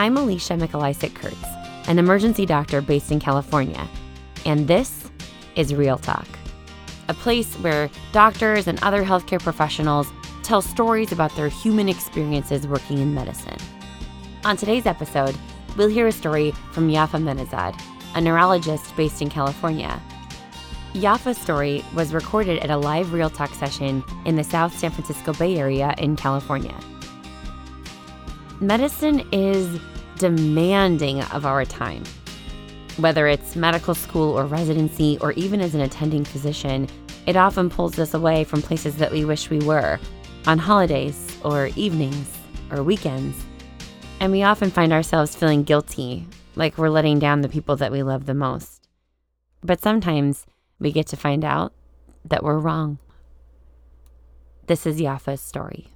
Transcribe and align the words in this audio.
I'm 0.00 0.16
Alicia 0.16 0.54
Mikolaycik 0.54 1.14
Kurtz, 1.14 1.44
an 1.86 1.98
emergency 1.98 2.46
doctor 2.46 2.80
based 2.80 3.12
in 3.12 3.20
California, 3.20 3.86
and 4.46 4.66
this 4.66 5.10
is 5.56 5.74
Real 5.74 5.98
Talk, 5.98 6.26
a 7.08 7.12
place 7.12 7.54
where 7.56 7.90
doctors 8.10 8.66
and 8.66 8.82
other 8.82 9.04
healthcare 9.04 9.42
professionals 9.42 10.08
tell 10.42 10.62
stories 10.62 11.12
about 11.12 11.36
their 11.36 11.50
human 11.50 11.86
experiences 11.86 12.66
working 12.66 12.96
in 12.96 13.14
medicine. 13.14 13.58
On 14.46 14.56
today's 14.56 14.86
episode, 14.86 15.36
we'll 15.76 15.90
hear 15.90 16.06
a 16.06 16.12
story 16.12 16.52
from 16.72 16.88
Yafa 16.88 17.22
Minazad, 17.22 17.78
a 18.14 18.22
neurologist 18.22 18.96
based 18.96 19.20
in 19.20 19.28
California. 19.28 20.00
Yafa's 20.94 21.36
story 21.36 21.84
was 21.94 22.14
recorded 22.14 22.58
at 22.60 22.70
a 22.70 22.76
live 22.78 23.12
Real 23.12 23.28
Talk 23.28 23.52
session 23.52 24.02
in 24.24 24.36
the 24.36 24.44
South 24.44 24.74
San 24.78 24.92
Francisco 24.92 25.34
Bay 25.34 25.58
Area 25.58 25.94
in 25.98 26.16
California. 26.16 26.74
Medicine 28.62 29.26
is 29.32 29.80
demanding 30.20 31.22
of 31.22 31.46
our 31.46 31.64
time. 31.64 32.04
Whether 32.98 33.26
it's 33.26 33.56
medical 33.56 33.94
school 33.94 34.38
or 34.38 34.44
residency, 34.44 35.16
or 35.22 35.32
even 35.32 35.62
as 35.62 35.74
an 35.74 35.80
attending 35.80 36.24
physician, 36.24 36.88
it 37.26 37.36
often 37.36 37.70
pulls 37.70 37.98
us 37.98 38.12
away 38.12 38.44
from 38.44 38.60
places 38.60 38.96
that 38.96 39.10
we 39.10 39.24
wish 39.24 39.48
we 39.48 39.60
were 39.60 39.98
on 40.46 40.58
holidays 40.58 41.38
or 41.42 41.70
evenings 41.74 42.28
or 42.70 42.82
weekends. 42.82 43.42
And 44.20 44.30
we 44.30 44.42
often 44.42 44.70
find 44.70 44.92
ourselves 44.92 45.34
feeling 45.34 45.62
guilty, 45.62 46.26
like 46.54 46.76
we're 46.76 46.90
letting 46.90 47.18
down 47.18 47.40
the 47.40 47.48
people 47.48 47.76
that 47.76 47.92
we 47.92 48.02
love 48.02 48.26
the 48.26 48.34
most. 48.34 48.86
But 49.62 49.80
sometimes 49.80 50.44
we 50.78 50.92
get 50.92 51.06
to 51.08 51.16
find 51.16 51.46
out 51.46 51.72
that 52.26 52.42
we're 52.42 52.58
wrong. 52.58 52.98
This 54.66 54.86
is 54.86 55.00
Yafa's 55.00 55.40
story. 55.40 55.88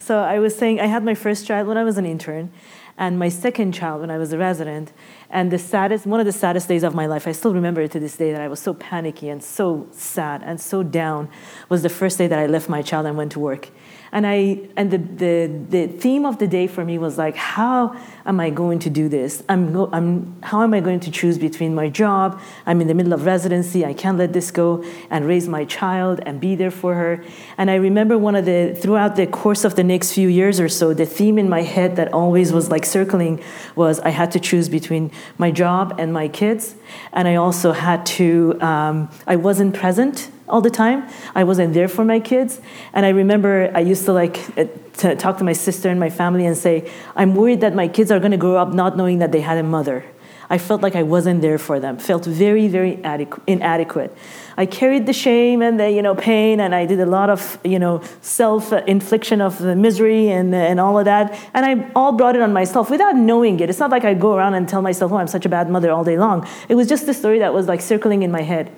So 0.00 0.20
I 0.20 0.38
was 0.38 0.56
saying 0.56 0.80
I 0.80 0.86
had 0.86 1.04
my 1.04 1.14
first 1.14 1.46
child 1.46 1.66
when 1.66 1.76
I 1.76 1.84
was 1.84 1.98
an 1.98 2.06
intern, 2.06 2.52
and 2.98 3.16
my 3.18 3.28
second 3.28 3.72
child 3.72 4.00
when 4.00 4.10
I 4.10 4.18
was 4.18 4.32
a 4.32 4.38
resident. 4.38 4.92
And 5.30 5.50
the 5.50 5.58
saddest, 5.58 6.04
one 6.04 6.20
of 6.20 6.26
the 6.26 6.32
saddest 6.32 6.68
days 6.68 6.82
of 6.82 6.94
my 6.94 7.06
life, 7.06 7.28
I 7.28 7.32
still 7.32 7.54
remember 7.54 7.80
it 7.82 7.92
to 7.92 8.00
this 8.00 8.16
day 8.16 8.32
that 8.32 8.40
I 8.40 8.48
was 8.48 8.60
so 8.60 8.74
panicky 8.74 9.28
and 9.28 9.42
so 9.42 9.86
sad 9.92 10.42
and 10.42 10.60
so 10.60 10.82
down, 10.82 11.28
was 11.68 11.82
the 11.82 11.88
first 11.88 12.18
day 12.18 12.26
that 12.26 12.38
I 12.38 12.46
left 12.46 12.68
my 12.68 12.82
child 12.82 13.06
and 13.06 13.16
went 13.16 13.32
to 13.32 13.38
work. 13.38 13.70
And 14.10 14.26
I 14.26 14.68
and 14.74 14.90
the, 14.90 14.98
the 14.98 15.50
the 15.68 15.86
theme 15.86 16.24
of 16.24 16.38
the 16.38 16.46
day 16.46 16.66
for 16.66 16.82
me 16.82 16.96
was 16.96 17.18
like, 17.18 17.36
how 17.36 17.94
am 18.24 18.40
I 18.40 18.48
going 18.48 18.78
to 18.80 18.90
do 18.90 19.06
this? 19.06 19.42
I'm, 19.50 19.72
go, 19.72 19.90
I'm 19.92 20.40
how 20.42 20.62
am 20.62 20.72
I 20.72 20.80
going 20.80 21.00
to 21.00 21.10
choose 21.10 21.36
between 21.36 21.74
my 21.74 21.90
job? 21.90 22.40
I'm 22.64 22.80
in 22.80 22.86
the 22.86 22.94
middle 22.94 23.12
of 23.12 23.26
residency. 23.26 23.84
I 23.84 23.92
can't 23.92 24.16
let 24.16 24.32
this 24.32 24.50
go 24.50 24.82
and 25.10 25.26
raise 25.26 25.46
my 25.46 25.66
child 25.66 26.20
and 26.24 26.40
be 26.40 26.54
there 26.54 26.70
for 26.70 26.94
her. 26.94 27.22
And 27.58 27.70
I 27.70 27.74
remember 27.74 28.16
one 28.16 28.34
of 28.34 28.46
the 28.46 28.74
throughout 28.74 29.16
the 29.16 29.26
course 29.26 29.64
of 29.64 29.76
the 29.76 29.84
next 29.84 30.12
few 30.12 30.28
years 30.28 30.58
or 30.58 30.70
so, 30.70 30.94
the 30.94 31.06
theme 31.06 31.38
in 31.38 31.50
my 31.50 31.60
head 31.60 31.96
that 31.96 32.10
always 32.14 32.50
was 32.50 32.70
like 32.70 32.86
circling 32.88 33.42
was 33.76 34.00
I 34.00 34.10
had 34.10 34.30
to 34.32 34.40
choose 34.40 34.68
between 34.68 35.10
my 35.36 35.50
job 35.50 35.94
and 35.98 36.12
my 36.12 36.28
kids, 36.28 36.74
and 37.12 37.28
I 37.28 37.36
also 37.36 37.72
had 37.72 38.04
to. 38.18 38.58
Um, 38.60 39.10
I 39.26 39.36
wasn't 39.36 39.74
present 39.74 40.30
all 40.48 40.60
the 40.60 40.70
time. 40.70 41.08
I 41.34 41.44
wasn't 41.44 41.74
there 41.74 41.88
for 41.88 42.04
my 42.04 42.20
kids. 42.20 42.60
And 42.92 43.04
I 43.06 43.10
remember 43.10 43.70
I 43.74 43.80
used 43.80 44.04
to 44.06 44.12
like 44.12 44.38
uh, 44.58 44.64
to 44.98 45.14
talk 45.16 45.38
to 45.38 45.44
my 45.44 45.52
sister 45.52 45.88
and 45.88 46.00
my 46.00 46.10
family 46.10 46.46
and 46.46 46.56
say, 46.56 46.90
I'm 47.14 47.34
worried 47.34 47.60
that 47.60 47.74
my 47.74 47.88
kids 47.88 48.10
are 48.10 48.18
going 48.18 48.32
to 48.32 48.38
grow 48.38 48.56
up 48.56 48.72
not 48.72 48.96
knowing 48.96 49.18
that 49.18 49.32
they 49.32 49.40
had 49.40 49.58
a 49.58 49.62
mother. 49.62 50.04
I 50.50 50.56
felt 50.56 50.82
like 50.82 50.96
I 50.96 51.02
wasn't 51.02 51.42
there 51.42 51.58
for 51.58 51.78
them. 51.78 51.98
Felt 51.98 52.24
very, 52.24 52.68
very 52.68 52.96
adequ- 52.96 53.40
inadequate. 53.46 54.16
I 54.56 54.64
carried 54.64 55.04
the 55.06 55.12
shame 55.12 55.60
and 55.60 55.78
the 55.78 55.90
you 55.90 56.00
know 56.00 56.14
pain, 56.14 56.58
and 56.60 56.74
I 56.74 56.86
did 56.86 57.00
a 57.00 57.06
lot 57.06 57.28
of 57.28 57.58
you 57.64 57.78
know 57.78 58.02
self 58.22 58.72
infliction 58.72 59.40
of 59.42 59.58
the 59.58 59.76
misery 59.76 60.30
and 60.30 60.54
and 60.54 60.80
all 60.80 60.98
of 60.98 61.04
that. 61.04 61.38
And 61.52 61.66
I 61.66 61.90
all 61.94 62.12
brought 62.12 62.34
it 62.34 62.42
on 62.42 62.52
myself 62.52 62.88
without 62.90 63.14
knowing 63.14 63.60
it. 63.60 63.68
It's 63.68 63.78
not 63.78 63.90
like 63.90 64.04
I 64.04 64.14
go 64.14 64.34
around 64.34 64.54
and 64.54 64.66
tell 64.68 64.80
myself, 64.80 65.12
"Oh, 65.12 65.18
I'm 65.18 65.28
such 65.28 65.44
a 65.44 65.50
bad 65.50 65.68
mother" 65.68 65.90
all 65.90 66.04
day 66.04 66.18
long. 66.18 66.46
It 66.68 66.76
was 66.76 66.88
just 66.88 67.04
the 67.04 67.14
story 67.14 67.38
that 67.40 67.52
was 67.52 67.68
like 67.68 67.80
circling 67.82 68.22
in 68.22 68.30
my 68.30 68.42
head. 68.42 68.70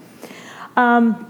Um, 0.77 1.30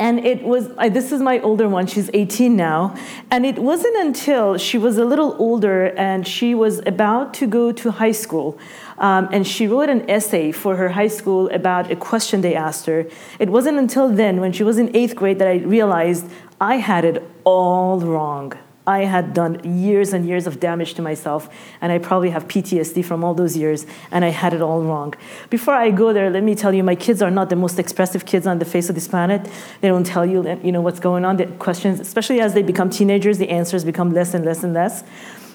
and 0.00 0.18
it 0.24 0.42
was, 0.42 0.68
this 0.90 1.12
is 1.12 1.20
my 1.20 1.40
older 1.40 1.68
one, 1.68 1.86
she's 1.86 2.08
18 2.14 2.56
now. 2.56 2.96
And 3.30 3.44
it 3.44 3.58
wasn't 3.58 3.96
until 3.98 4.56
she 4.56 4.78
was 4.78 4.96
a 4.96 5.04
little 5.04 5.36
older 5.38 5.88
and 5.94 6.26
she 6.26 6.54
was 6.54 6.80
about 6.86 7.34
to 7.34 7.46
go 7.46 7.70
to 7.70 7.90
high 7.90 8.12
school. 8.12 8.58
Um, 8.96 9.28
and 9.30 9.46
she 9.46 9.66
wrote 9.66 9.90
an 9.90 10.08
essay 10.08 10.52
for 10.52 10.76
her 10.76 10.88
high 10.88 11.08
school 11.08 11.50
about 11.50 11.90
a 11.90 11.96
question 11.96 12.40
they 12.40 12.54
asked 12.54 12.86
her. 12.86 13.06
It 13.38 13.50
wasn't 13.50 13.76
until 13.76 14.08
then, 14.08 14.40
when 14.40 14.52
she 14.52 14.62
was 14.62 14.78
in 14.78 14.96
eighth 14.96 15.14
grade, 15.14 15.38
that 15.38 15.48
I 15.48 15.56
realized 15.56 16.24
I 16.58 16.76
had 16.76 17.04
it 17.04 17.22
all 17.44 18.00
wrong. 18.00 18.54
I 18.86 19.04
had 19.04 19.34
done 19.34 19.60
years 19.62 20.12
and 20.12 20.26
years 20.26 20.46
of 20.46 20.58
damage 20.58 20.94
to 20.94 21.02
myself, 21.02 21.48
and 21.80 21.92
I 21.92 21.98
probably 21.98 22.30
have 22.30 22.48
PTSD 22.48 23.04
from 23.04 23.22
all 23.22 23.34
those 23.34 23.56
years, 23.56 23.86
and 24.10 24.24
I 24.24 24.28
had 24.28 24.54
it 24.54 24.62
all 24.62 24.82
wrong. 24.82 25.14
Before 25.50 25.74
I 25.74 25.90
go 25.90 26.12
there, 26.12 26.30
let 26.30 26.42
me 26.42 26.54
tell 26.54 26.74
you, 26.74 26.82
my 26.82 26.94
kids 26.94 27.20
are 27.20 27.30
not 27.30 27.50
the 27.50 27.56
most 27.56 27.78
expressive 27.78 28.24
kids 28.24 28.46
on 28.46 28.58
the 28.58 28.64
face 28.64 28.88
of 28.88 28.94
this 28.94 29.06
planet. 29.06 29.48
They 29.80 29.88
don't 29.88 30.06
tell 30.06 30.24
you, 30.24 30.58
you 30.62 30.72
know, 30.72 30.80
what's 30.80 31.00
going 31.00 31.24
on. 31.24 31.36
The 31.36 31.46
questions, 31.46 32.00
especially 32.00 32.40
as 32.40 32.54
they 32.54 32.62
become 32.62 32.88
teenagers, 32.90 33.38
the 33.38 33.50
answers 33.50 33.84
become 33.84 34.12
less 34.12 34.32
and 34.34 34.44
less 34.44 34.64
and 34.64 34.72
less. 34.72 35.04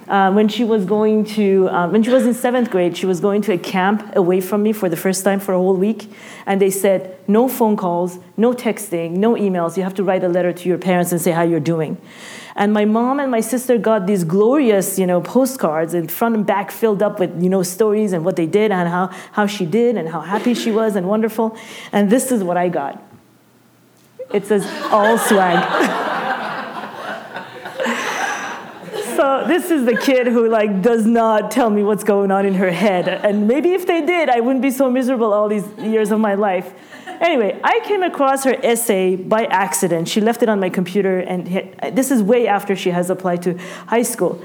Uh, 0.07 0.31
when 0.31 0.47
she 0.47 0.63
was 0.63 0.85
going 0.85 1.25
to, 1.25 1.67
um, 1.69 1.91
when 1.91 2.03
she 2.03 2.11
was 2.11 2.27
in 2.27 2.33
seventh 2.33 2.69
grade, 2.69 2.95
she 2.95 3.07
was 3.07 3.19
going 3.19 3.41
to 3.41 3.51
a 3.51 3.57
camp 3.57 4.15
away 4.15 4.39
from 4.39 4.61
me 4.61 4.71
for 4.71 4.87
the 4.87 4.95
first 4.95 5.23
time 5.23 5.39
for 5.39 5.53
a 5.53 5.57
whole 5.57 5.75
week. 5.75 6.11
And 6.45 6.61
they 6.61 6.69
said, 6.69 7.17
no 7.27 7.49
phone 7.49 7.75
calls, 7.75 8.19
no 8.37 8.53
texting, 8.53 9.13
no 9.13 9.33
emails. 9.33 9.77
You 9.77 9.83
have 9.83 9.95
to 9.95 10.03
write 10.03 10.23
a 10.23 10.29
letter 10.29 10.53
to 10.53 10.69
your 10.69 10.77
parents 10.77 11.11
and 11.11 11.19
say 11.19 11.31
how 11.31 11.41
you're 11.41 11.59
doing. 11.59 11.97
And 12.57 12.71
my 12.71 12.85
mom 12.85 13.19
and 13.19 13.29
my 13.29 13.41
sister 13.41 13.77
got 13.77 14.07
these 14.07 14.23
glorious, 14.23 14.97
you 14.97 15.05
know, 15.05 15.19
postcards 15.19 15.93
and 15.93 16.09
front 16.09 16.35
and 16.35 16.45
back 16.45 16.71
filled 16.71 17.03
up 17.03 17.19
with, 17.19 17.43
you 17.43 17.49
know, 17.49 17.63
stories 17.63 18.13
and 18.13 18.23
what 18.23 18.37
they 18.37 18.45
did 18.45 18.71
and 18.71 18.87
how, 18.87 19.07
how 19.33 19.45
she 19.45 19.65
did 19.65 19.97
and 19.97 20.07
how 20.07 20.21
happy 20.21 20.53
she 20.53 20.71
was 20.71 20.95
and 20.95 21.07
wonderful. 21.07 21.57
And 21.91 22.09
this 22.09 22.31
is 22.31 22.43
what 22.43 22.55
I 22.55 22.69
got. 22.69 23.03
It 24.33 24.45
says 24.45 24.65
all 24.89 25.17
swag. 25.17 26.11
so 29.25 29.47
this 29.47 29.71
is 29.71 29.85
the 29.85 29.97
kid 29.97 30.27
who 30.27 30.47
like 30.47 30.83
does 30.83 31.03
not 31.03 31.49
tell 31.49 31.71
me 31.71 31.81
what's 31.81 32.03
going 32.03 32.29
on 32.29 32.45
in 32.45 32.53
her 32.53 32.69
head 32.69 33.07
and 33.07 33.47
maybe 33.47 33.71
if 33.73 33.87
they 33.87 34.05
did 34.05 34.29
i 34.29 34.39
wouldn't 34.39 34.61
be 34.61 34.69
so 34.69 34.85
miserable 34.91 35.33
all 35.33 35.49
these 35.49 35.67
years 35.79 36.11
of 36.11 36.19
my 36.19 36.35
life 36.35 36.73
anyway, 37.21 37.59
I 37.63 37.79
came 37.85 38.03
across 38.03 38.43
her 38.43 38.55
essay 38.61 39.15
by 39.15 39.45
accident. 39.45 40.09
She 40.09 40.19
left 40.19 40.43
it 40.43 40.49
on 40.49 40.59
my 40.59 40.69
computer, 40.69 41.19
and 41.19 41.47
hit, 41.47 41.95
this 41.95 42.11
is 42.11 42.21
way 42.21 42.45
after 42.45 42.75
she 42.75 42.89
has 42.89 43.09
applied 43.09 43.41
to 43.43 43.57
high 43.87 44.01
school. 44.03 44.43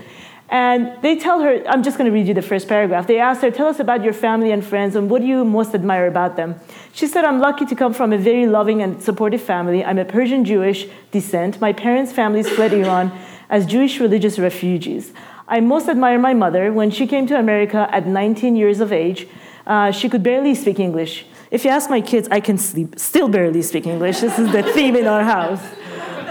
And 0.48 1.00
they 1.00 1.16
tell 1.16 1.40
her, 1.40 1.62
I'm 1.68 1.82
just 1.82 1.96
going 1.96 2.10
to 2.10 2.12
read 2.12 2.26
you 2.26 2.34
the 2.34 2.42
first 2.42 2.66
paragraph. 2.68 3.06
They 3.06 3.20
asked 3.20 3.40
her, 3.42 3.50
Tell 3.52 3.68
us 3.68 3.78
about 3.78 4.02
your 4.02 4.12
family 4.12 4.50
and 4.50 4.64
friends 4.64 4.96
and 4.96 5.08
what 5.08 5.20
do 5.20 5.26
you 5.28 5.44
most 5.44 5.74
admire 5.74 6.08
about 6.08 6.34
them? 6.34 6.56
She 6.92 7.06
said, 7.06 7.24
I'm 7.24 7.38
lucky 7.38 7.66
to 7.66 7.76
come 7.76 7.94
from 7.94 8.12
a 8.12 8.18
very 8.18 8.46
loving 8.48 8.82
and 8.82 9.00
supportive 9.00 9.40
family. 9.40 9.84
I'm 9.84 9.98
a 9.98 10.04
Persian 10.04 10.44
Jewish 10.44 10.88
descent. 11.12 11.60
My 11.60 11.72
parents' 11.72 12.12
families 12.12 12.48
fled 12.48 12.72
Iran 12.72 13.12
as 13.50 13.66
Jewish 13.66 14.00
religious 14.00 14.38
refugees. 14.38 15.12
I 15.46 15.60
most 15.60 15.88
admire 15.88 16.18
my 16.18 16.32
mother. 16.32 16.72
When 16.72 16.90
she 16.90 17.06
came 17.06 17.26
to 17.26 17.38
America 17.38 17.88
at 17.90 18.06
19 18.06 18.56
years 18.56 18.80
of 18.80 18.92
age, 18.92 19.26
uh, 19.66 19.90
she 19.90 20.08
could 20.08 20.22
barely 20.22 20.54
speak 20.54 20.78
English. 20.78 21.26
If 21.50 21.64
you 21.64 21.70
ask 21.70 21.90
my 21.90 22.00
kids, 22.00 22.28
I 22.30 22.40
can 22.40 22.56
sleep, 22.56 22.98
still 22.98 23.28
barely 23.28 23.62
speak 23.62 23.86
English. 23.86 24.20
This 24.20 24.38
is 24.38 24.52
the 24.52 24.62
theme 24.62 24.94
in 24.94 25.08
our 25.08 25.24
house. 25.24 25.62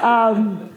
Um, 0.01 0.73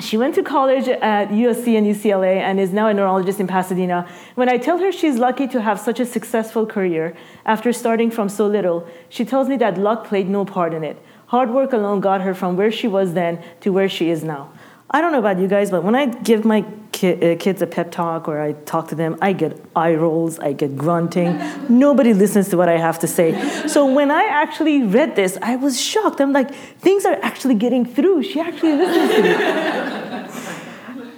she 0.00 0.16
went 0.16 0.34
to 0.34 0.42
college 0.42 0.88
at 0.88 1.28
USC 1.28 1.76
and 1.76 1.86
UCLA 1.86 2.36
and 2.36 2.60
is 2.60 2.72
now 2.72 2.88
a 2.88 2.94
neurologist 2.94 3.40
in 3.40 3.46
Pasadena. 3.46 4.08
When 4.34 4.48
I 4.48 4.56
tell 4.56 4.78
her 4.78 4.92
she's 4.92 5.16
lucky 5.16 5.48
to 5.48 5.60
have 5.60 5.80
such 5.80 5.98
a 6.00 6.06
successful 6.06 6.66
career 6.66 7.16
after 7.46 7.72
starting 7.72 8.10
from 8.10 8.28
so 8.28 8.46
little, 8.46 8.86
she 9.08 9.24
tells 9.24 9.48
me 9.48 9.56
that 9.56 9.78
luck 9.78 10.06
played 10.06 10.28
no 10.28 10.44
part 10.44 10.74
in 10.74 10.84
it. 10.84 11.00
Hard 11.26 11.50
work 11.50 11.72
alone 11.72 12.00
got 12.00 12.20
her 12.20 12.34
from 12.34 12.56
where 12.56 12.70
she 12.70 12.88
was 12.88 13.14
then 13.14 13.42
to 13.60 13.72
where 13.72 13.88
she 13.88 14.08
is 14.08 14.24
now. 14.24 14.50
I 14.90 15.02
don't 15.02 15.12
know 15.12 15.18
about 15.18 15.38
you 15.38 15.48
guys, 15.48 15.70
but 15.70 15.84
when 15.84 15.94
I 15.94 16.06
give 16.06 16.46
my 16.46 16.64
ki- 16.92 17.32
uh, 17.32 17.36
kids 17.36 17.60
a 17.60 17.66
pep 17.66 17.90
talk 17.90 18.26
or 18.26 18.40
I 18.40 18.52
talk 18.52 18.88
to 18.88 18.94
them, 18.94 19.18
I 19.20 19.34
get 19.34 19.60
eye 19.76 19.94
rolls, 19.94 20.38
I 20.38 20.54
get 20.54 20.78
grunting. 20.78 21.38
Nobody 21.68 22.14
listens 22.14 22.48
to 22.50 22.56
what 22.56 22.70
I 22.70 22.78
have 22.78 22.98
to 23.00 23.06
say. 23.06 23.68
So 23.68 23.84
when 23.92 24.10
I 24.10 24.24
actually 24.24 24.82
read 24.84 25.14
this, 25.14 25.36
I 25.42 25.56
was 25.56 25.78
shocked. 25.78 26.20
I'm 26.20 26.32
like, 26.32 26.54
things 26.80 27.04
are 27.04 27.18
actually 27.22 27.56
getting 27.56 27.84
through. 27.84 28.22
She 28.22 28.40
actually 28.40 28.76
listens 28.76 29.14
to 29.14 29.22
me. 29.22 29.97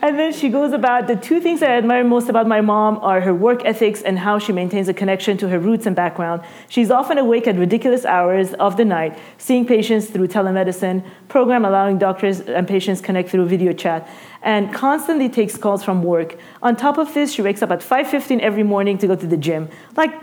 And 0.02 0.18
then 0.18 0.32
she 0.32 0.48
goes 0.48 0.72
about 0.72 1.08
the 1.08 1.16
two 1.16 1.40
things 1.40 1.62
I 1.62 1.72
admire 1.72 2.04
most 2.04 2.30
about 2.30 2.46
my 2.46 2.62
mom 2.62 2.98
are 3.02 3.20
her 3.20 3.34
work 3.34 3.66
ethics 3.66 4.00
and 4.00 4.18
how 4.18 4.38
she 4.38 4.50
maintains 4.50 4.88
a 4.88 4.94
connection 4.94 5.36
to 5.38 5.48
her 5.48 5.58
roots 5.58 5.84
and 5.84 5.94
background. 5.94 6.40
She's 6.68 6.90
often 6.90 7.18
awake 7.18 7.46
at 7.46 7.56
ridiculous 7.56 8.06
hours 8.06 8.54
of 8.54 8.78
the 8.78 8.84
night, 8.86 9.18
seeing 9.36 9.66
patients 9.66 10.06
through 10.06 10.28
telemedicine, 10.28 11.04
program 11.28 11.66
allowing 11.66 11.98
doctors 11.98 12.40
and 12.40 12.66
patients 12.66 13.02
connect 13.02 13.28
through 13.28 13.44
video 13.44 13.74
chat, 13.74 14.08
and 14.42 14.72
constantly 14.72 15.28
takes 15.28 15.58
calls 15.58 15.84
from 15.84 16.02
work. 16.02 16.38
On 16.62 16.74
top 16.74 16.96
of 16.96 17.12
this, 17.12 17.34
she 17.34 17.42
wakes 17.42 17.62
up 17.62 17.70
at 17.70 17.82
5:15 17.82 18.40
every 18.40 18.62
morning 18.62 18.96
to 18.98 19.06
go 19.06 19.14
to 19.14 19.26
the 19.26 19.36
gym. 19.36 19.68
Like, 19.96 20.14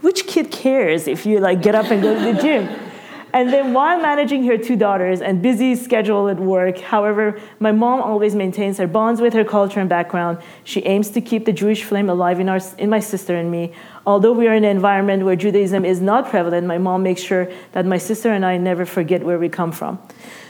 which 0.00 0.26
kid 0.26 0.50
cares 0.50 1.06
if 1.06 1.26
you 1.26 1.38
like 1.38 1.60
get 1.60 1.74
up 1.74 1.90
and 1.90 2.02
go 2.02 2.14
to 2.14 2.32
the 2.32 2.40
gym? 2.40 2.66
And 3.32 3.50
then 3.50 3.72
while 3.72 3.98
managing 4.00 4.44
her 4.44 4.58
two 4.58 4.76
daughters 4.76 5.22
and 5.22 5.40
busy 5.40 5.74
schedule 5.74 6.28
at 6.28 6.38
work, 6.38 6.78
however, 6.78 7.40
my 7.60 7.72
mom 7.72 8.02
always 8.02 8.34
maintains 8.34 8.76
her 8.76 8.86
bonds 8.86 9.22
with 9.22 9.32
her 9.32 9.44
culture 9.44 9.80
and 9.80 9.88
background. 9.88 10.38
She 10.64 10.80
aims 10.80 11.08
to 11.10 11.20
keep 11.22 11.46
the 11.46 11.52
Jewish 11.52 11.82
flame 11.82 12.10
alive 12.10 12.40
in, 12.40 12.50
our, 12.50 12.60
in 12.76 12.90
my 12.90 13.00
sister 13.00 13.34
and 13.34 13.50
me. 13.50 13.72
Although 14.06 14.32
we 14.32 14.48
are 14.48 14.54
in 14.54 14.64
an 14.64 14.70
environment 14.70 15.24
where 15.24 15.36
Judaism 15.36 15.86
is 15.86 16.00
not 16.00 16.28
prevalent, 16.28 16.66
my 16.66 16.76
mom 16.76 17.02
makes 17.02 17.22
sure 17.22 17.50
that 17.72 17.86
my 17.86 17.98
sister 17.98 18.30
and 18.30 18.44
I 18.44 18.58
never 18.58 18.84
forget 18.84 19.24
where 19.24 19.38
we 19.38 19.48
come 19.48 19.72
from. 19.72 19.98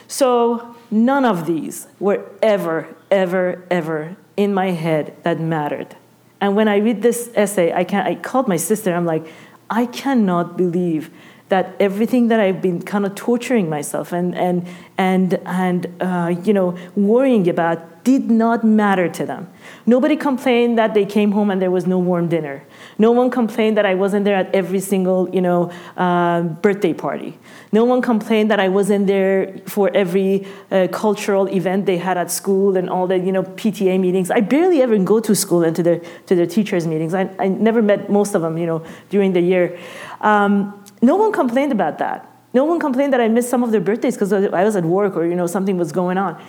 So 0.09 0.75
none 0.91 1.25
of 1.25 1.47
these 1.47 1.87
were 2.01 2.29
ever, 2.43 2.89
ever, 3.13 3.65
ever 3.71 4.17
in 4.37 4.53
my 4.53 4.73
head 4.73 5.15
that 5.23 5.39
mattered. 5.39 5.95
And 6.41 6.57
when 6.57 6.67
I 6.67 6.79
read 6.79 7.03
this 7.03 7.31
essay, 7.37 7.73
I, 7.73 7.85
can, 7.85 8.05
I 8.05 8.17
called 8.17 8.49
my 8.49 8.57
sister. 8.57 8.93
I'm 8.93 9.07
like, 9.07 9.25
I 9.71 9.87
cannot 9.87 10.57
believe 10.57 11.11
that 11.53 11.77
everything 11.79 12.29
that 12.29 12.41
I've 12.41 12.63
been 12.63 12.81
kind 12.81 13.05
of 13.05 13.15
torturing 13.15 13.69
myself 13.69 14.13
and 14.13 14.35
and 14.35 14.67
and 14.97 15.35
and 15.45 15.87
uh, 16.01 16.35
you 16.43 16.55
know 16.55 16.77
worrying 16.97 17.47
about 17.49 17.93
did 18.05 18.31
not 18.31 18.65
matter 18.65 19.09
to 19.09 19.25
them. 19.25 19.49
Nobody 19.87 20.17
complained 20.17 20.77
that 20.79 20.95
they 20.95 21.05
came 21.05 21.33
home 21.33 21.51
and 21.51 21.63
there 21.63 21.71
was 21.71 21.87
no 21.87 21.99
warm 21.99 22.29
dinner. 22.29 22.65
No 22.99 23.13
one 23.13 23.31
complained 23.31 23.77
that 23.77 23.87
I 23.87 23.95
wasn't 23.95 24.25
there 24.25 24.35
at 24.35 24.53
every 24.55 24.81
single, 24.81 25.29
you 25.31 25.41
know, 25.41 25.71
uh, 25.97 26.43
birthday 26.43 26.93
party. 26.93 27.39
No 27.71 27.85
one 27.85 28.03
complained 28.03 28.51
that 28.51 28.59
I 28.59 28.69
wasn't 28.69 29.07
there 29.07 29.57
for 29.67 29.91
every 29.95 30.47
uh, 30.71 30.89
cultural 30.91 31.47
event 31.49 31.87
they 31.87 31.99
had 31.99 32.17
at 32.19 32.31
school 32.31 32.77
and 32.77 32.91
all 32.91 33.07
the, 33.07 33.19
you 33.19 33.33
know, 33.33 33.45
PTA 33.45 34.01
meetings. 34.01 34.31
I 34.31 34.41
barely 34.41 34.83
ever 34.83 34.99
go 34.99 35.21
to 35.21 35.35
school 35.35 35.63
and 35.63 35.75
to 35.77 35.83
their 35.83 36.01
to 36.27 36.35
their 36.35 36.47
teachers' 36.47 36.87
meetings. 36.87 37.15
I, 37.15 37.31
I 37.39 37.49
never 37.49 37.83
met 37.83 38.11
most 38.11 38.35
of 38.35 38.43
them, 38.43 38.59
you 38.59 38.67
know, 38.67 38.85
during 39.11 39.33
the 39.33 39.41
year. 39.41 39.79
Um, 40.21 40.82
no 41.03 41.17
one 41.17 41.33
complained 41.33 41.73
about 41.73 41.99
that. 41.99 42.29
No 42.55 42.65
one 42.65 42.79
complained 42.79 43.13
that 43.13 43.21
I 43.21 43.29
missed 43.29 43.51
some 43.51 43.63
of 43.63 43.71
their 43.73 43.81
birthdays 43.81 44.15
because 44.15 44.33
I 44.33 44.65
was 44.65 44.77
at 44.77 44.85
work 44.85 45.17
or 45.17 45.27
you 45.27 45.35
know 45.35 45.47
something 45.47 45.77
was 45.77 45.93
going 45.93 46.19
on. 46.19 46.43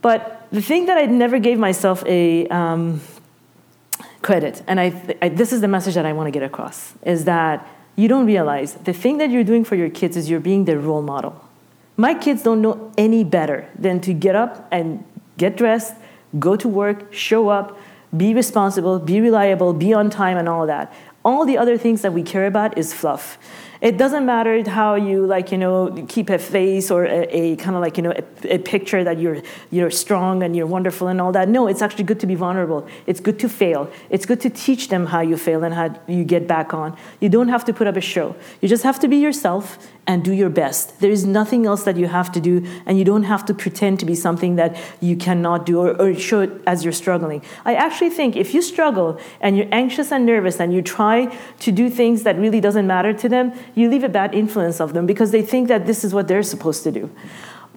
But 0.00 0.46
the 0.52 0.62
thing 0.62 0.86
that 0.86 0.98
I 0.98 1.06
never 1.06 1.38
gave 1.38 1.58
myself 1.58 2.04
a 2.06 2.46
um, 2.48 3.00
credit. 4.24 4.62
And 4.66 4.80
I, 4.80 5.16
I, 5.22 5.28
this 5.28 5.52
is 5.52 5.60
the 5.60 5.68
message 5.68 5.94
that 5.94 6.06
I 6.06 6.12
want 6.12 6.26
to 6.26 6.32
get 6.32 6.42
across 6.42 6.94
is 7.02 7.24
that 7.26 7.64
you 7.94 8.08
don't 8.08 8.26
realize 8.26 8.74
the 8.74 8.92
thing 8.92 9.18
that 9.18 9.30
you're 9.30 9.44
doing 9.44 9.64
for 9.64 9.76
your 9.76 9.90
kids 9.90 10.16
is 10.16 10.28
you're 10.28 10.40
being 10.40 10.64
their 10.64 10.80
role 10.80 11.02
model. 11.02 11.44
My 11.96 12.14
kids 12.14 12.42
don't 12.42 12.60
know 12.60 12.92
any 12.98 13.22
better 13.22 13.68
than 13.78 14.00
to 14.00 14.12
get 14.12 14.34
up 14.34 14.66
and 14.72 15.04
get 15.36 15.56
dressed, 15.56 15.94
go 16.40 16.56
to 16.56 16.66
work, 16.66 17.12
show 17.12 17.50
up, 17.50 17.78
be 18.16 18.34
responsible, 18.34 18.98
be 18.98 19.20
reliable, 19.20 19.72
be 19.72 19.92
on 19.92 20.10
time, 20.10 20.36
and 20.36 20.48
all 20.48 20.66
that. 20.66 20.92
All 21.24 21.46
the 21.46 21.56
other 21.56 21.78
things 21.78 22.02
that 22.02 22.12
we 22.12 22.22
care 22.22 22.46
about 22.46 22.76
is 22.76 22.92
fluff 22.92 23.38
it 23.84 23.98
doesn't 23.98 24.24
matter 24.24 24.68
how 24.68 24.94
you 24.94 25.26
like 25.26 25.52
you 25.52 25.58
know 25.58 26.06
keep 26.08 26.30
a 26.30 26.38
face 26.38 26.90
or 26.90 27.04
a, 27.04 27.28
a 27.40 27.56
kind 27.56 27.76
of 27.76 27.82
like 27.82 27.98
you 27.98 28.02
know 28.02 28.12
a, 28.12 28.54
a, 28.54 28.58
picture 28.58 29.04
that 29.04 29.18
you're 29.18 29.42
you're 29.70 29.90
strong 29.90 30.42
and 30.42 30.56
you're 30.56 30.66
wonderful 30.66 31.06
and 31.08 31.20
all 31.20 31.32
that. 31.32 31.50
No 31.50 31.68
it's 31.68 31.82
actually 31.82 32.04
good 32.04 32.18
to 32.20 32.26
be 32.26 32.34
vulnerable. 32.34 32.88
It's 33.06 33.20
good 33.20 33.38
to 33.40 33.48
fail. 33.48 33.90
It's 34.08 34.24
good 34.24 34.40
to 34.40 34.48
teach 34.48 34.88
them 34.88 35.04
how 35.04 35.20
you 35.20 35.36
fail 35.36 35.62
and 35.64 35.74
how 35.74 36.00
you 36.06 36.24
get 36.24 36.48
back 36.48 36.72
on. 36.72 36.96
You 37.20 37.28
don't 37.28 37.48
have 37.48 37.66
to 37.66 37.74
put 37.74 37.86
up 37.86 37.96
a 37.96 38.00
show. 38.00 38.34
You 38.62 38.68
just 38.68 38.84
have 38.84 38.98
to 39.00 39.08
be 39.08 39.18
yourself 39.18 39.76
and 40.06 40.24
do 40.24 40.32
your 40.32 40.50
best. 40.50 41.00
There 41.00 41.10
is 41.10 41.24
nothing 41.24 41.66
else 41.66 41.84
that 41.84 41.96
you 41.96 42.06
have 42.06 42.32
to 42.32 42.40
do 42.40 42.66
and 42.86 42.98
you 42.98 43.04
don't 43.04 43.24
have 43.24 43.44
to 43.46 43.54
pretend 43.54 44.00
to 44.00 44.06
be 44.06 44.14
something 44.14 44.56
that 44.56 44.76
you 45.00 45.16
cannot 45.16 45.66
do 45.66 45.80
or, 45.80 46.00
or 46.00 46.14
show 46.14 46.60
as 46.66 46.84
you're 46.84 46.92
struggling. 46.92 47.42
I 47.64 47.74
actually 47.74 48.10
think 48.10 48.36
if 48.36 48.54
you 48.54 48.62
struggle 48.62 49.18
and 49.40 49.56
you're 49.56 49.68
anxious 49.72 50.12
and 50.12 50.26
nervous 50.26 50.60
and 50.60 50.72
you 50.72 50.82
try 50.82 51.26
to 51.60 51.72
do 51.72 51.88
things 51.88 52.22
that 52.22 52.38
really 52.38 52.60
doesn't 52.60 52.86
matter 52.86 53.12
to 53.12 53.28
them 53.28 53.52
you 53.74 53.90
leave 53.90 54.04
a 54.04 54.08
bad 54.08 54.34
influence 54.34 54.80
of 54.80 54.92
them 54.92 55.06
because 55.06 55.30
they 55.30 55.42
think 55.42 55.68
that 55.68 55.86
this 55.86 56.04
is 56.04 56.14
what 56.14 56.28
they're 56.28 56.42
supposed 56.42 56.82
to 56.84 56.92
do. 56.92 57.10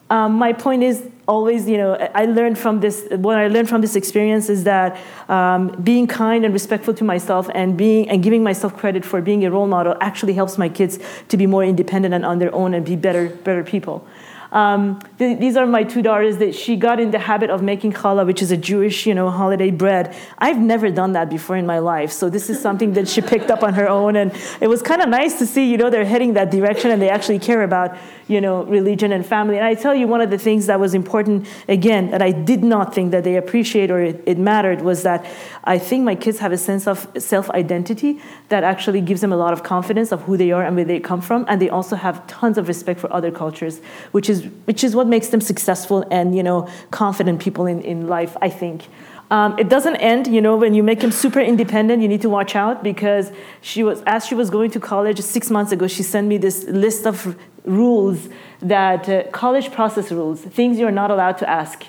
Um, 0.09 0.33
my 0.33 0.53
point 0.53 0.83
is 0.83 1.05
always, 1.27 1.67
you 1.67 1.77
know, 1.77 1.95
I 2.15 2.25
learned 2.25 2.57
from 2.57 2.79
this, 2.79 3.05
what 3.11 3.37
I 3.37 3.47
learned 3.47 3.67
from 3.67 3.81
this 3.81 3.95
experience 3.95 4.47
is 4.47 4.63
that 4.63 4.97
um, 5.27 5.67
being 5.83 6.07
kind 6.07 6.45
and 6.45 6.53
respectful 6.53 6.93
to 6.93 7.03
myself 7.03 7.49
and 7.53 7.77
being 7.77 8.09
and 8.09 8.23
giving 8.23 8.41
myself 8.41 8.77
credit 8.77 9.03
for 9.03 9.21
being 9.21 9.45
a 9.45 9.51
role 9.51 9.67
model 9.67 9.97
actually 9.99 10.33
helps 10.33 10.57
my 10.57 10.69
kids 10.69 10.97
to 11.27 11.35
be 11.35 11.45
more 11.45 11.63
independent 11.63 12.13
and 12.13 12.25
on 12.25 12.39
their 12.39 12.55
own 12.55 12.73
and 12.73 12.85
be 12.85 12.95
better, 12.95 13.27
better 13.29 13.65
people. 13.65 14.07
Um, 14.51 14.99
th- 15.17 15.39
these 15.39 15.57
are 15.57 15.65
my 15.65 15.83
two 15.83 16.01
daughters 16.01 16.37
that 16.37 16.55
she 16.55 16.75
got 16.75 16.99
in 16.99 17.11
the 17.11 17.19
habit 17.19 17.49
of 17.49 17.61
making 17.61 17.93
challah, 17.93 18.25
which 18.25 18.41
is 18.41 18.51
a 18.51 18.57
Jewish, 18.57 19.05
you 19.05 19.13
know, 19.13 19.29
holiday 19.29 19.71
bread. 19.71 20.15
I've 20.37 20.59
never 20.59 20.89
done 20.89 21.11
that 21.13 21.29
before 21.29 21.57
in 21.57 21.65
my 21.65 21.79
life, 21.79 22.11
so 22.11 22.29
this 22.29 22.49
is 22.49 22.61
something 22.61 22.93
that 22.93 23.07
she 23.07 23.21
picked 23.21 23.51
up 23.51 23.63
on 23.63 23.73
her 23.73 23.89
own, 23.89 24.15
and 24.15 24.31
it 24.61 24.67
was 24.67 24.81
kind 24.81 25.01
of 25.01 25.09
nice 25.09 25.37
to 25.39 25.45
see, 25.45 25.69
you 25.69 25.77
know, 25.77 25.89
they're 25.89 26.05
heading 26.05 26.33
that 26.33 26.51
direction 26.51 26.91
and 26.91 27.01
they 27.01 27.09
actually 27.09 27.39
care 27.39 27.63
about, 27.63 27.97
you 28.27 28.39
know, 28.41 28.63
religion 28.63 29.11
and 29.11 29.25
family. 29.25 29.57
And 29.57 29.65
I 29.65 29.73
tell 29.73 29.93
you, 29.93 30.07
one 30.07 30.21
of 30.21 30.29
the 30.29 30.37
things 30.37 30.65
that 30.67 30.79
was 30.79 30.93
important, 30.93 31.47
again, 31.67 32.11
that 32.11 32.21
I 32.21 32.31
did 32.31 32.63
not 32.63 32.93
think 32.93 33.11
that 33.11 33.23
they 33.23 33.35
appreciate 33.35 33.91
or 33.91 34.01
it, 34.01 34.23
it 34.25 34.37
mattered 34.37 34.81
was 34.81 35.03
that 35.03 35.25
I 35.63 35.77
think 35.77 36.03
my 36.03 36.15
kids 36.15 36.39
have 36.39 36.51
a 36.51 36.57
sense 36.57 36.87
of 36.87 37.07
self-identity 37.17 38.21
that 38.49 38.63
actually 38.63 39.01
gives 39.01 39.21
them 39.21 39.33
a 39.33 39.37
lot 39.37 39.53
of 39.53 39.63
confidence 39.63 40.11
of 40.11 40.21
who 40.23 40.37
they 40.37 40.51
are 40.51 40.63
and 40.63 40.75
where 40.75 40.85
they 40.85 40.99
come 40.99 41.21
from, 41.21 41.45
and 41.47 41.61
they 41.61 41.69
also 41.69 41.95
have 41.95 42.25
tons 42.27 42.57
of 42.57 42.67
respect 42.67 42.99
for 42.99 43.11
other 43.11 43.31
cultures, 43.31 43.81
which 44.11 44.29
is 44.29 44.36
is 44.37 44.45
which 44.65 44.83
is 44.83 44.95
what 44.95 45.07
makes 45.07 45.27
them 45.29 45.41
successful 45.41 46.05
and 46.11 46.35
you 46.35 46.43
know 46.43 46.67
confident 46.91 47.41
people 47.41 47.65
in, 47.65 47.81
in 47.81 48.07
life 48.07 48.35
i 48.41 48.49
think. 48.49 48.87
Um, 49.29 49.59
it 49.59 49.67
doesn't 49.67 49.97
end 49.97 50.27
you 50.27 50.39
know 50.39 50.55
when 50.55 50.73
you 50.73 50.83
make 50.83 51.01
them 51.01 51.11
super 51.11 51.41
independent 51.41 52.01
you 52.01 52.07
need 52.07 52.21
to 52.21 52.29
watch 52.29 52.55
out 52.55 52.81
because 52.81 53.31
she 53.61 53.83
was 53.83 54.01
as 54.05 54.25
she 54.25 54.35
was 54.35 54.49
going 54.49 54.71
to 54.71 54.79
college 54.79 55.19
six 55.19 55.49
months 55.49 55.73
ago 55.73 55.85
she 55.87 56.01
sent 56.01 56.27
me 56.27 56.37
this 56.37 56.63
list 56.63 57.05
of 57.05 57.35
rules 57.65 58.29
that 58.61 59.09
uh, 59.09 59.23
college 59.31 59.71
process 59.71 60.11
rules 60.11 60.39
things 60.41 60.79
you're 60.79 60.97
not 61.03 61.11
allowed 61.11 61.37
to 61.39 61.49
ask. 61.49 61.83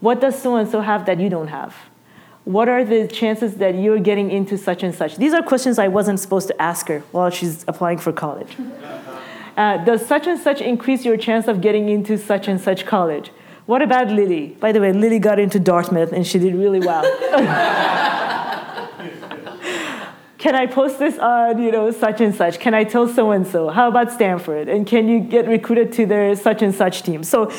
What 0.00 0.20
does 0.20 0.40
so 0.40 0.56
and 0.56 0.68
so 0.68 0.80
have 0.80 1.04
that 1.06 1.20
you 1.20 1.28
don't 1.28 1.48
have? 1.48 1.76
What 2.44 2.68
are 2.68 2.84
the 2.84 3.06
chances 3.06 3.56
that 3.56 3.76
you're 3.76 4.00
getting 4.00 4.30
into 4.32 4.58
such 4.58 4.82
and 4.82 4.92
such? 4.92 5.16
These 5.16 5.34
are 5.34 5.42
questions 5.42 5.78
i 5.78 5.88
wasn't 5.88 6.18
supposed 6.18 6.48
to 6.48 6.62
ask 6.70 6.88
her 6.88 7.00
while 7.12 7.30
she's 7.30 7.64
applying 7.68 7.98
for 7.98 8.12
college 8.12 8.56
uh, 9.56 9.78
does 9.84 10.06
such 10.06 10.26
and 10.26 10.38
such 10.38 10.60
increase 10.60 11.04
your 11.04 11.16
chance 11.16 11.48
of 11.48 11.60
getting 11.60 11.88
into 11.88 12.16
such 12.16 12.48
and 12.48 12.60
such 12.60 12.86
college? 12.86 13.30
What 13.66 13.82
about 13.82 14.08
Lily? 14.08 14.56
By 14.60 14.72
the 14.72 14.80
way, 14.80 14.92
Lily 14.92 15.18
got 15.18 15.38
into 15.38 15.60
Dartmouth 15.60 16.12
and 16.12 16.26
she 16.26 16.38
did 16.38 16.54
really 16.54 16.80
well. 16.80 17.02
can 20.42 20.56
I 20.56 20.66
post 20.66 20.98
this 20.98 21.16
on, 21.18 21.62
you 21.62 21.70
know, 21.70 21.92
such 21.92 22.20
and 22.20 22.34
such? 22.34 22.58
Can 22.58 22.74
I 22.74 22.82
tell 22.82 23.06
so 23.06 23.30
and 23.30 23.46
so? 23.46 23.68
How 23.68 23.86
about 23.86 24.10
Stanford? 24.10 24.68
And 24.68 24.84
can 24.84 25.06
you 25.08 25.20
get 25.20 25.46
recruited 25.46 25.92
to 25.92 26.06
their 26.06 26.34
such 26.34 26.62
and 26.62 26.74
such 26.74 27.04
team? 27.04 27.22
So 27.22 27.52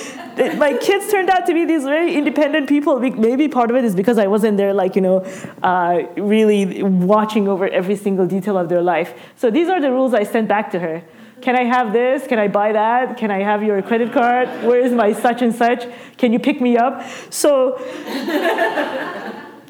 my 0.58 0.78
kids 0.82 1.10
turned 1.10 1.30
out 1.30 1.46
to 1.46 1.54
be 1.54 1.64
these 1.64 1.84
very 1.84 2.14
independent 2.14 2.68
people. 2.68 3.00
Maybe 3.00 3.48
part 3.48 3.70
of 3.70 3.78
it 3.78 3.86
is 3.86 3.96
because 3.96 4.18
I 4.18 4.28
wasn't 4.28 4.58
there, 4.58 4.74
like, 4.74 4.98
you 4.98 5.02
know, 5.02 5.20
uh, 5.64 6.02
really 6.18 6.84
watching 6.84 7.48
over 7.48 7.70
every 7.70 7.96
single 7.96 8.28
detail 8.28 8.58
of 8.58 8.68
their 8.68 8.82
life. 8.82 9.14
So 9.38 9.50
these 9.50 9.70
are 9.70 9.80
the 9.80 9.92
rules 9.92 10.14
I 10.14 10.24
sent 10.24 10.50
back 10.50 10.70
to 10.72 10.80
her. 10.80 11.04
Can 11.44 11.58
I 11.58 11.66
have 11.66 11.92
this? 11.92 12.26
Can 12.26 12.40
I 12.40 12.48
buy 12.48 12.72
that? 12.72 13.18
Can 13.18 13.30
I 13.30 13.40
have 13.40 13.64
your 13.64 13.82
credit 13.82 14.14
card? 14.14 14.48
Where 14.64 14.80
is 14.80 14.94
my 14.94 15.12
such 15.12 15.42
and 15.42 15.54
such? 15.54 15.86
Can 16.18 16.32
you 16.32 16.40
pick 16.40 16.62
me 16.62 16.78
up? 16.78 17.06
So, 17.30 17.76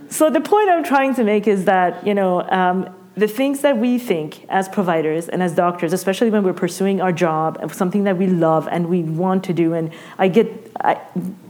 so 0.07 0.29
the 0.29 0.39
point 0.39 0.69
I'm 0.69 0.83
trying 0.83 1.15
to 1.15 1.23
make 1.23 1.47
is 1.47 1.65
that, 1.65 2.05
you 2.05 2.13
know, 2.13 2.43
um, 2.43 2.95
the 3.15 3.27
things 3.27 3.61
that 3.61 3.77
we 3.77 3.99
think 3.99 4.43
as 4.49 4.67
providers 4.67 5.29
and 5.29 5.43
as 5.43 5.53
doctors, 5.53 5.93
especially 5.93 6.31
when 6.31 6.43
we're 6.43 6.51
pursuing 6.51 6.99
our 6.99 7.11
job, 7.11 7.71
something 7.71 8.05
that 8.05 8.17
we 8.17 8.25
love 8.25 8.67
and 8.71 8.89
we 8.89 9.03
want 9.03 9.43
to 9.43 9.53
do, 9.53 9.73
and 9.73 9.91
I 10.17 10.27
get, 10.29 10.71
I, 10.81 10.99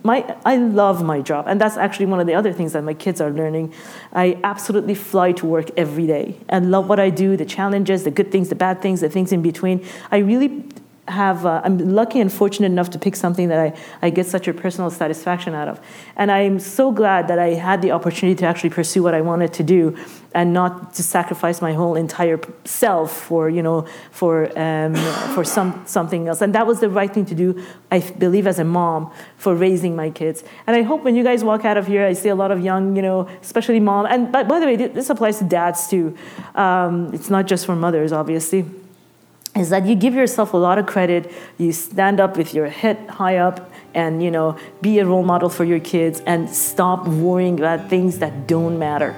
my, 0.04 0.36
I 0.44 0.58
love 0.58 1.04
my 1.04 1.22
job, 1.22 1.48
and 1.48 1.62
that's 1.62 1.78
actually 1.78 2.08
one 2.08 2.20
of 2.20 2.28
the 2.28 2.34
other 2.34 2.52
things 2.52 2.74
that 2.74 2.84
my 2.84 2.94
kids 2.94 3.22
are 3.22 3.32
learning. 3.32 3.74
I 4.12 4.38
absolutely 4.44 4.96
fly 4.96 5.32
to 5.34 5.46
work 5.46 5.70
every 5.78 6.06
day 6.06 6.38
and 6.50 6.70
love 6.70 6.90
what 6.90 7.00
I 7.00 7.10
do, 7.10 7.38
the 7.38 7.46
challenges, 7.46 8.04
the 8.04 8.12
good 8.12 8.30
things, 8.30 8.50
the 8.50 8.56
bad 8.56 8.82
things, 8.82 9.00
the 9.00 9.10
things 9.10 9.32
in 9.32 9.42
between. 9.42 9.86
I 10.12 10.18
really 10.18 10.66
have 11.08 11.46
uh, 11.46 11.62
i'm 11.66 11.78
lucky 11.94 12.20
and 12.22 12.32
fortunate 12.32 12.68
enough 12.68 12.90
to 12.90 12.98
pick 12.98 13.16
something 13.16 13.50
that 13.50 13.60
I, 13.60 13.78
I 14.02 14.10
get 14.10 14.26
such 14.26 14.48
a 14.48 14.54
personal 14.54 14.90
satisfaction 14.90 15.54
out 15.54 15.68
of. 15.68 15.82
And 16.16 16.32
i'm 16.32 16.60
so 16.60 16.92
glad 16.92 17.28
that 17.28 17.40
i 17.40 17.50
had 17.50 17.82
the 17.82 17.92
opportunity 17.92 18.36
to 18.40 18.46
actually 18.46 18.70
pursue 18.70 19.04
what 19.04 19.14
i 19.14 19.20
wanted 19.20 19.52
to 19.54 19.64
do 19.64 19.98
and 20.34 20.54
not 20.54 20.94
to 20.96 21.04
sacrifice 21.04 21.62
my 21.62 21.74
whole 21.74 21.96
entire 21.96 22.40
self 22.66 23.12
for 23.12 23.50
you 23.50 23.62
know 23.62 23.86
for 24.12 24.58
um, 24.58 24.96
for 25.36 25.44
some 25.44 25.84
something 25.86 26.28
else. 26.28 26.42
And 26.42 26.56
that 26.56 26.66
was 26.66 26.80
the 26.80 26.90
right 26.90 27.14
thing 27.14 27.26
to 27.26 27.36
do 27.36 27.64
i 27.92 28.00
believe 28.00 28.48
as 28.48 28.60
a 28.60 28.64
mom 28.64 29.12
for 29.38 29.56
raising 29.56 29.96
my 29.96 30.10
kids. 30.10 30.44
And 30.68 30.76
i 30.76 30.82
hope 30.84 31.04
when 31.04 31.16
you 31.16 31.24
guys 31.24 31.44
walk 31.44 31.66
out 31.66 31.78
of 31.78 31.88
here 31.88 32.06
i 32.06 32.14
see 32.14 32.30
a 32.30 32.36
lot 32.36 32.52
of 32.52 32.62
young 32.62 32.96
you 32.96 33.02
know 33.02 33.28
especially 33.42 33.80
mom. 33.80 34.06
And 34.06 34.32
by, 34.32 34.44
by 34.44 34.60
the 34.60 34.66
way 34.66 34.76
this 34.76 35.10
applies 35.10 35.40
to 35.40 35.44
dads 35.44 35.88
too. 35.88 36.18
Um, 36.56 37.14
it's 37.14 37.30
not 37.30 37.46
just 37.46 37.66
for 37.66 37.76
mothers 37.76 38.12
obviously 38.12 38.66
is 39.56 39.70
that 39.70 39.86
you 39.86 39.96
give 39.96 40.14
yourself 40.16 40.54
a 40.54 40.58
lot 40.58 40.78
of 40.78 40.86
credit 40.86 41.32
you 41.58 41.72
stand 41.72 42.20
up 42.20 42.38
with 42.38 42.54
your 42.54 42.68
head 42.68 42.98
high 43.10 43.38
up 43.38 43.72
and 43.94 44.24
you 44.24 44.32
know 44.32 44.58
be 44.82 45.00
a 45.00 45.06
role 45.06 45.24
model 45.24 45.50
for 45.50 45.64
your 45.64 45.80
kids 45.80 46.22
and 46.26 46.50
stop 46.50 47.08
worrying 47.08 47.60
about 47.60 47.90
things 47.90 48.20
that 48.20 48.48
don't 48.48 48.80
matter. 48.80 49.16